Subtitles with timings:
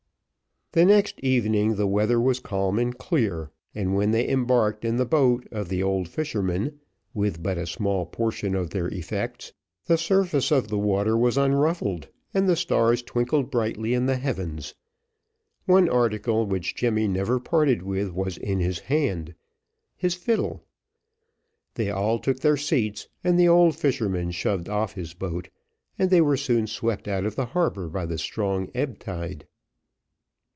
[0.73, 5.05] The next evening the weather was calm and clear, and when they embarked in the
[5.05, 6.79] boat of the old fisherman,
[7.13, 9.51] with but a small portion of their effects,
[9.87, 14.73] the surface of the water was unruffled, and the stars twinkled brightly in the heavens;
[15.65, 19.35] one article which Jemmy never parted with, was in his hand,
[19.97, 20.63] his fiddle.
[21.73, 25.49] They all took their seats, and the old fisherman shoved off his boat,
[25.99, 29.45] and they were soon swept out of the harbour by the strong ebb tide.